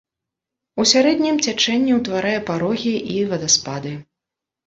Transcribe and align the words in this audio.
У 0.83 0.85
сярэднім 0.91 1.35
цячэнні 1.47 1.93
ўтварае 1.99 2.33
парогі 2.49 2.93
і 3.17 3.21
вадаспады. 3.35 3.91